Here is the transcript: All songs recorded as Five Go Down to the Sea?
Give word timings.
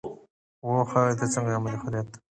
All 0.63 0.83
songs 0.85 0.87
recorded 0.87 1.21
as 1.21 1.35
Five 1.35 1.45
Go 1.45 1.63
Down 1.63 1.91
to 1.91 1.91
the 1.91 2.11
Sea? 2.17 2.21